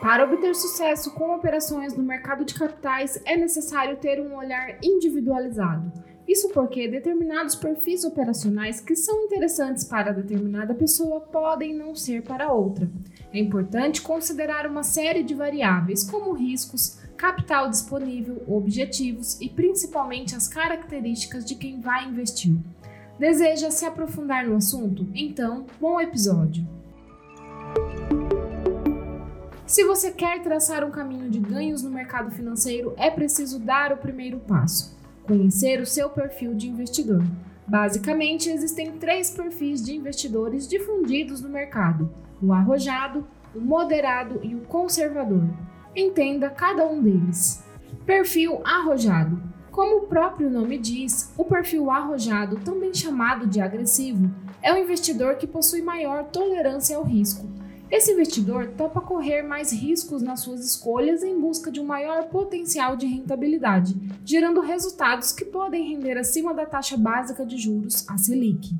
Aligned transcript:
Para 0.00 0.24
obter 0.24 0.54
sucesso 0.54 1.10
com 1.10 1.34
operações 1.34 1.94
no 1.94 2.02
mercado 2.02 2.42
de 2.42 2.54
capitais, 2.54 3.20
é 3.26 3.36
necessário 3.36 3.98
ter 3.98 4.18
um 4.18 4.34
olhar 4.34 4.78
individualizado. 4.82 5.92
Isso 6.26 6.48
porque 6.50 6.88
determinados 6.88 7.54
perfis 7.54 8.02
operacionais 8.04 8.80
que 8.80 8.96
são 8.96 9.24
interessantes 9.24 9.84
para 9.84 10.12
determinada 10.12 10.74
pessoa 10.74 11.20
podem 11.20 11.74
não 11.74 11.94
ser 11.94 12.22
para 12.22 12.50
outra. 12.50 12.88
É 13.30 13.38
importante 13.38 14.00
considerar 14.00 14.66
uma 14.66 14.82
série 14.82 15.22
de 15.22 15.34
variáveis, 15.34 16.02
como 16.02 16.32
riscos, 16.32 16.98
capital 17.16 17.68
disponível, 17.68 18.42
objetivos 18.48 19.38
e 19.38 19.50
principalmente 19.50 20.34
as 20.34 20.48
características 20.48 21.44
de 21.44 21.56
quem 21.56 21.78
vai 21.78 22.08
investir. 22.08 22.56
Deseja 23.18 23.70
se 23.70 23.84
aprofundar 23.84 24.46
no 24.46 24.56
assunto? 24.56 25.06
Então, 25.14 25.66
bom 25.78 26.00
episódio! 26.00 26.79
Se 29.70 29.84
você 29.84 30.10
quer 30.10 30.42
traçar 30.42 30.82
um 30.82 30.90
caminho 30.90 31.30
de 31.30 31.38
ganhos 31.38 31.80
no 31.80 31.92
mercado 31.92 32.32
financeiro, 32.32 32.92
é 32.96 33.08
preciso 33.08 33.60
dar 33.60 33.92
o 33.92 33.98
primeiro 33.98 34.40
passo: 34.40 34.98
conhecer 35.22 35.80
o 35.80 35.86
seu 35.86 36.10
perfil 36.10 36.56
de 36.56 36.68
investidor. 36.68 37.22
Basicamente, 37.68 38.50
existem 38.50 38.90
três 38.98 39.30
perfis 39.30 39.80
de 39.80 39.94
investidores 39.94 40.66
difundidos 40.66 41.40
no 41.40 41.48
mercado: 41.48 42.12
o 42.42 42.52
arrojado, 42.52 43.24
o 43.54 43.60
moderado 43.60 44.40
e 44.42 44.56
o 44.56 44.62
conservador. 44.62 45.44
Entenda 45.94 46.50
cada 46.50 46.84
um 46.84 47.00
deles. 47.00 47.62
Perfil 48.04 48.60
arrojado. 48.64 49.40
Como 49.70 49.98
o 49.98 50.06
próprio 50.08 50.50
nome 50.50 50.78
diz, 50.78 51.32
o 51.38 51.44
perfil 51.44 51.92
arrojado, 51.92 52.56
também 52.56 52.92
chamado 52.92 53.46
de 53.46 53.60
agressivo, 53.60 54.28
é 54.60 54.74
o 54.74 54.78
investidor 54.78 55.36
que 55.36 55.46
possui 55.46 55.80
maior 55.80 56.24
tolerância 56.24 56.96
ao 56.96 57.04
risco 57.04 57.59
esse 57.90 58.12
investidor 58.12 58.68
topa 58.76 59.00
correr 59.00 59.42
mais 59.42 59.72
riscos 59.72 60.22
nas 60.22 60.40
suas 60.40 60.64
escolhas 60.64 61.24
em 61.24 61.38
busca 61.40 61.72
de 61.72 61.80
um 61.80 61.84
maior 61.84 62.28
potencial 62.28 62.94
de 62.94 63.04
rentabilidade, 63.04 63.96
gerando 64.24 64.60
resultados 64.60 65.32
que 65.32 65.44
podem 65.44 65.88
render 65.88 66.16
acima 66.16 66.54
da 66.54 66.64
taxa 66.64 66.96
básica 66.96 67.44
de 67.44 67.58
juros, 67.58 68.08
a 68.08 68.16
Selic. 68.16 68.76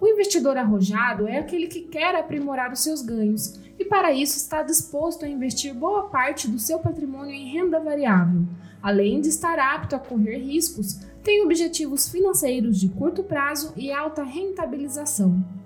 O 0.00 0.08
investidor 0.08 0.56
arrojado 0.56 1.28
é 1.28 1.38
aquele 1.38 1.68
que 1.68 1.82
quer 1.82 2.16
aprimorar 2.16 2.72
os 2.72 2.82
seus 2.82 3.02
ganhos 3.02 3.60
e, 3.78 3.84
para 3.84 4.12
isso, 4.12 4.36
está 4.36 4.62
disposto 4.62 5.24
a 5.24 5.28
investir 5.28 5.72
boa 5.72 6.08
parte 6.08 6.48
do 6.48 6.58
seu 6.58 6.80
patrimônio 6.80 7.32
em 7.32 7.52
renda 7.52 7.78
variável. 7.78 8.42
Além 8.82 9.20
de 9.20 9.28
estar 9.28 9.58
apto 9.58 9.94
a 9.94 9.98
correr 9.98 10.38
riscos, 10.38 10.98
tem 11.22 11.44
objetivos 11.44 12.08
financeiros 12.08 12.80
de 12.80 12.88
curto 12.88 13.22
prazo 13.22 13.72
e 13.76 13.92
alta 13.92 14.24
rentabilização. 14.24 15.59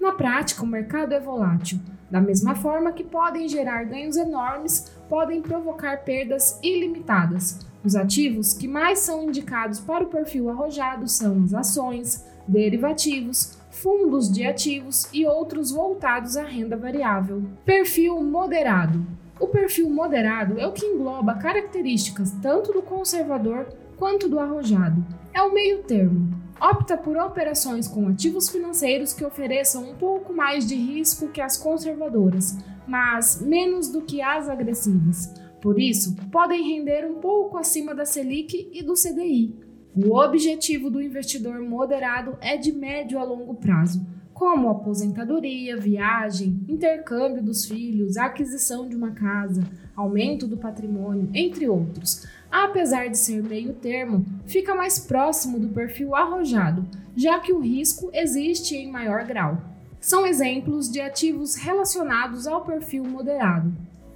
Na 0.00 0.12
prática, 0.12 0.62
o 0.62 0.66
mercado 0.66 1.12
é 1.12 1.20
volátil 1.20 1.78
da 2.10 2.20
mesma 2.20 2.54
forma 2.54 2.92
que 2.92 3.04
podem 3.04 3.48
gerar 3.48 3.84
ganhos 3.84 4.16
enormes, 4.16 4.90
podem 5.08 5.42
provocar 5.42 5.98
perdas 6.04 6.58
ilimitadas. 6.62 7.66
Os 7.84 7.94
ativos 7.94 8.52
que 8.52 8.66
mais 8.66 9.00
são 9.00 9.24
indicados 9.24 9.78
para 9.78 10.04
o 10.04 10.08
perfil 10.08 10.48
arrojado 10.48 11.06
são 11.06 11.44
as 11.44 11.54
ações, 11.54 12.24
derivativos, 12.46 13.58
fundos 13.70 14.32
de 14.32 14.44
ativos 14.44 15.08
e 15.12 15.26
outros 15.26 15.70
voltados 15.70 16.36
à 16.36 16.42
renda 16.42 16.76
variável. 16.76 17.42
Perfil 17.64 18.22
moderado. 18.22 19.06
O 19.38 19.46
perfil 19.46 19.88
moderado 19.88 20.58
é 20.58 20.66
o 20.66 20.72
que 20.72 20.84
engloba 20.84 21.34
características 21.34 22.32
tanto 22.42 22.72
do 22.72 22.82
conservador 22.82 23.66
quanto 23.96 24.28
do 24.28 24.40
arrojado. 24.40 25.04
É 25.32 25.42
o 25.42 25.52
meio 25.52 25.82
termo, 25.84 26.28
opta 26.60 26.96
por 26.96 27.16
operações 27.16 27.86
com 27.86 28.08
ativos 28.08 28.48
financeiros 28.48 29.12
que 29.12 29.24
ofereçam 29.24 29.90
um 29.90 29.94
pouco 29.94 30.32
mais 30.32 30.66
de 30.66 30.74
risco 30.74 31.28
que 31.28 31.40
as 31.40 31.56
conservadoras, 31.56 32.58
mas 32.86 33.40
menos 33.40 33.88
do 33.88 34.02
que 34.02 34.20
as 34.20 34.48
agressivas. 34.48 35.32
Por 35.60 35.80
isso, 35.80 36.14
podem 36.30 36.62
render 36.62 37.04
um 37.04 37.20
pouco 37.20 37.58
acima 37.58 37.94
da 37.94 38.04
Selic 38.04 38.70
e 38.72 38.82
do 38.82 38.94
CDI. 38.94 39.54
O 39.96 40.16
objetivo 40.16 40.90
do 40.90 41.02
investidor 41.02 41.60
moderado 41.60 42.36
é 42.40 42.56
de 42.56 42.72
médio 42.72 43.18
a 43.18 43.24
longo 43.24 43.54
prazo, 43.54 44.06
como 44.32 44.70
aposentadoria, 44.70 45.76
viagem, 45.76 46.64
intercâmbio 46.68 47.42
dos 47.42 47.64
filhos, 47.64 48.16
aquisição 48.16 48.88
de 48.88 48.94
uma 48.94 49.10
casa, 49.10 49.64
aumento 49.96 50.46
do 50.46 50.56
patrimônio, 50.56 51.28
entre 51.34 51.68
outros 51.68 52.24
apesar 52.50 53.08
de 53.08 53.18
ser 53.18 53.42
meio 53.42 53.74
termo, 53.74 54.24
fica 54.46 54.74
mais 54.74 54.98
próximo 54.98 55.58
do 55.58 55.68
perfil 55.68 56.14
arrojado, 56.14 56.86
já 57.16 57.38
que 57.40 57.52
o 57.52 57.60
risco 57.60 58.10
existe 58.12 58.76
em 58.76 58.90
maior 58.90 59.24
grau. 59.24 59.58
São 60.00 60.26
exemplos 60.26 60.90
de 60.90 61.00
ativos 61.00 61.56
relacionados 61.56 62.46
ao 62.46 62.64
perfil 62.64 63.04
moderado. 63.04 63.72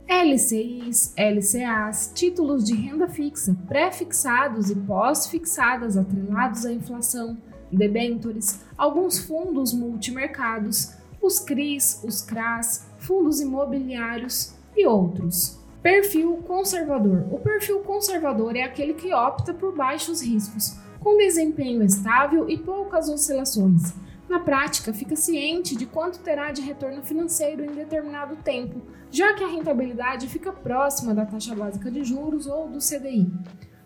LCIs, 0.09 1.15
LCAs, 1.17 2.13
títulos 2.15 2.65
de 2.65 2.75
renda 2.75 3.09
fixa, 3.09 3.57
pré-fixados 3.67 4.71
e 4.71 4.77
pós-fixadas 4.77 5.97
atrelados 5.97 6.67
à 6.67 6.73
inflação, 6.73 7.37
debentures, 7.73 8.61
alguns 8.77 9.19
fundos 9.19 9.73
multimercados, 9.73 10.93
os 11.21 11.39
CRIs, 11.39 12.03
os 12.05 12.21
CRAs, 12.21 12.87
fundos 12.99 13.41
imobiliários 13.41 14.55
e 14.77 14.87
outros. 14.87 15.62
Perfil 15.83 16.37
conservador. 16.47 17.27
O 17.33 17.41
perfil 17.41 17.81
conservador 17.81 18.55
é 18.55 18.63
aquele 18.63 18.95
que 18.95 19.13
opta 19.13 19.53
por 19.53 19.75
baixos 19.75 20.23
riscos, 20.23 20.77
com 21.01 21.17
desempenho 21.17 21.83
estável 21.83 22.49
e 22.49 22.57
poucas 22.57 23.09
oscilações. 23.09 23.93
Na 24.29 24.39
prática, 24.39 24.95
fica 24.95 25.17
ciente 25.17 25.75
de 25.75 25.85
quanto 25.85 26.21
terá 26.21 26.53
de 26.53 26.63
retorno 26.63 27.03
financeiro 27.03 27.65
em 27.65 27.75
determinado 27.75 28.37
tempo, 28.37 28.81
já 29.11 29.35
que 29.35 29.43
a 29.43 29.49
rentabilidade 29.49 30.29
fica 30.29 30.53
próxima 30.53 31.13
da 31.13 31.27
taxa 31.27 31.53
básica 31.53 31.91
de 31.91 32.05
juros 32.05 32.47
ou 32.47 32.69
do 32.69 32.79
CDI. 32.79 33.29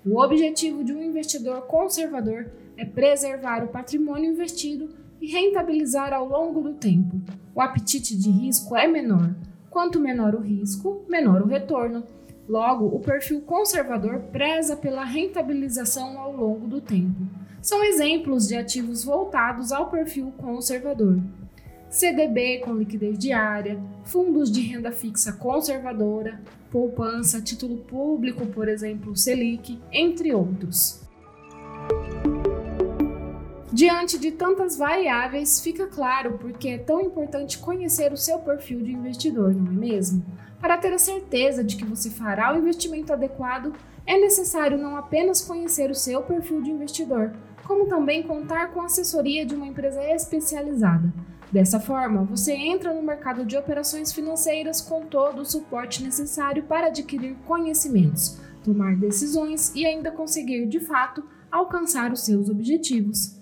O 0.04 0.22
objetivo 0.22 0.84
de 0.84 0.92
um 0.92 1.02
investidor 1.02 1.62
conservador 1.62 2.52
é 2.76 2.84
preservar 2.84 3.64
o 3.64 3.68
patrimônio 3.68 4.30
investido 4.30 4.94
e 5.18 5.32
rentabilizar 5.32 6.12
ao 6.12 6.28
longo 6.28 6.60
do 6.60 6.74
tempo. 6.74 7.22
O 7.54 7.60
apetite 7.62 8.14
de 8.14 8.30
risco 8.30 8.76
é 8.76 8.86
menor, 8.86 9.34
Quanto 9.76 10.00
menor 10.00 10.34
o 10.34 10.40
risco, 10.40 11.04
menor 11.06 11.42
o 11.42 11.46
retorno. 11.46 12.02
Logo, 12.48 12.86
o 12.86 12.98
perfil 12.98 13.42
conservador 13.42 14.20
preza 14.32 14.74
pela 14.74 15.04
rentabilização 15.04 16.18
ao 16.18 16.34
longo 16.34 16.66
do 16.66 16.80
tempo. 16.80 17.28
São 17.60 17.84
exemplos 17.84 18.48
de 18.48 18.56
ativos 18.56 19.04
voltados 19.04 19.72
ao 19.72 19.90
perfil 19.90 20.32
conservador. 20.38 21.20
CDB 21.90 22.60
com 22.60 22.72
liquidez 22.72 23.18
diária, 23.18 23.78
fundos 24.02 24.50
de 24.50 24.62
renda 24.62 24.90
fixa 24.90 25.34
conservadora, 25.34 26.40
poupança, 26.70 27.42
título 27.42 27.76
público, 27.76 28.46
por 28.46 28.68
exemplo, 28.68 29.14
Selic, 29.14 29.78
entre 29.92 30.32
outros. 30.32 31.05
Diante 33.72 34.16
de 34.16 34.30
tantas 34.30 34.76
variáveis, 34.76 35.60
fica 35.60 35.88
claro 35.88 36.38
porque 36.38 36.68
é 36.68 36.78
tão 36.78 37.00
importante 37.00 37.58
conhecer 37.58 38.12
o 38.12 38.16
seu 38.16 38.38
perfil 38.38 38.80
de 38.80 38.92
investidor, 38.92 39.52
não 39.54 39.72
é 39.72 39.74
mesmo? 39.74 40.24
Para 40.60 40.78
ter 40.78 40.92
a 40.92 40.98
certeza 40.98 41.64
de 41.64 41.76
que 41.76 41.84
você 41.84 42.08
fará 42.08 42.54
o 42.54 42.58
investimento 42.58 43.12
adequado, 43.12 43.72
é 44.06 44.18
necessário 44.18 44.78
não 44.78 44.96
apenas 44.96 45.42
conhecer 45.42 45.90
o 45.90 45.94
seu 45.94 46.22
perfil 46.22 46.62
de 46.62 46.70
investidor, 46.70 47.32
como 47.64 47.88
também 47.88 48.22
contar 48.22 48.68
com 48.68 48.80
a 48.80 48.86
assessoria 48.86 49.44
de 49.44 49.56
uma 49.56 49.66
empresa 49.66 50.02
especializada. 50.04 51.12
Dessa 51.50 51.80
forma, 51.80 52.22
você 52.22 52.52
entra 52.52 52.94
no 52.94 53.02
mercado 53.02 53.44
de 53.44 53.56
operações 53.56 54.12
financeiras 54.12 54.80
com 54.80 55.06
todo 55.06 55.40
o 55.40 55.46
suporte 55.46 56.02
necessário 56.04 56.62
para 56.62 56.86
adquirir 56.86 57.36
conhecimentos, 57.44 58.40
tomar 58.64 58.96
decisões 58.96 59.74
e 59.74 59.84
ainda 59.84 60.12
conseguir, 60.12 60.66
de 60.66 60.78
fato, 60.78 61.24
alcançar 61.50 62.12
os 62.12 62.24
seus 62.24 62.48
objetivos. 62.48 63.36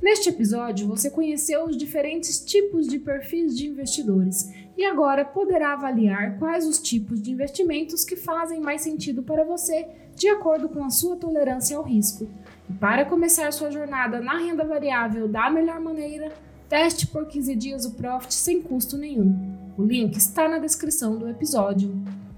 Neste 0.00 0.28
episódio, 0.28 0.86
você 0.86 1.10
conheceu 1.10 1.64
os 1.64 1.76
diferentes 1.76 2.38
tipos 2.38 2.86
de 2.86 2.98
perfis 3.00 3.56
de 3.56 3.66
investidores 3.66 4.48
e 4.76 4.84
agora 4.84 5.24
poderá 5.24 5.72
avaliar 5.72 6.38
quais 6.38 6.66
os 6.66 6.78
tipos 6.78 7.20
de 7.20 7.32
investimentos 7.32 8.04
que 8.04 8.14
fazem 8.14 8.60
mais 8.60 8.80
sentido 8.80 9.24
para 9.24 9.44
você, 9.44 9.88
de 10.14 10.28
acordo 10.28 10.68
com 10.68 10.84
a 10.84 10.90
sua 10.90 11.16
tolerância 11.16 11.76
ao 11.76 11.82
risco. 11.82 12.28
E 12.70 12.72
para 12.74 13.04
começar 13.04 13.52
sua 13.52 13.72
jornada 13.72 14.20
na 14.20 14.38
renda 14.38 14.64
variável 14.64 15.26
da 15.26 15.50
melhor 15.50 15.80
maneira, 15.80 16.32
teste 16.68 17.08
por 17.08 17.26
15 17.26 17.56
dias 17.56 17.84
o 17.84 17.94
Profit 17.94 18.32
sem 18.32 18.62
custo 18.62 18.96
nenhum. 18.96 19.34
O 19.76 19.82
link 19.82 20.16
está 20.16 20.48
na 20.48 20.58
descrição 20.58 21.18
do 21.18 21.28
episódio. 21.28 21.92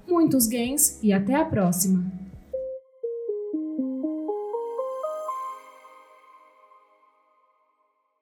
Muitos 0.07 0.47
gains 0.47 0.99
e 1.03 1.13
até 1.13 1.35
a 1.35 1.45
próxima! 1.45 2.20